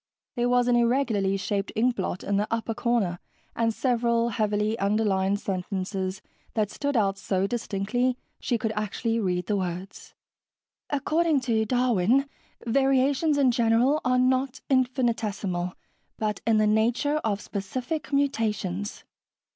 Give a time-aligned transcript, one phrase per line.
[0.35, 3.19] There was an irregularly shaped inkblot in the upper corner
[3.55, 6.23] and several heavily underlined sentences
[6.55, 10.15] that stood out so distinctly she could actually read the words.
[10.89, 12.27] "According to Darwin,
[12.65, 15.75] variations in general are not infinitesimal,
[16.17, 19.03] but in the nature of specific mutations.